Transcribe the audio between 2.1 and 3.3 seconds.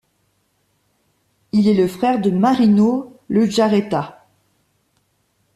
de Marino